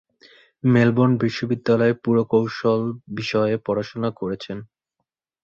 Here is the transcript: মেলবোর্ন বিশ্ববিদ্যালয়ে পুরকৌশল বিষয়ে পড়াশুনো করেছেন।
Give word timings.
মেলবোর্ন 0.63 1.13
বিশ্ববিদ্যালয়ে 1.23 1.93
পুরকৌশল 2.03 2.81
বিষয়ে 3.17 3.55
পড়াশুনো 3.65 4.09
করেছেন। 4.19 4.57